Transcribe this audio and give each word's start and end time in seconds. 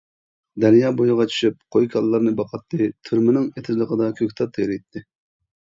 دەريا 0.63 0.89
بويىغا 1.01 1.27
چۈشۈپ 1.33 1.59
قوي-كالىلارنى 1.75 2.33
باقاتتى، 2.41 2.91
تۈرمىنىڭ 3.11 3.47
ئېتىزلىقىدا 3.53 4.13
كۆكتات 4.23 4.59
تېرىيتتى. 4.59 5.09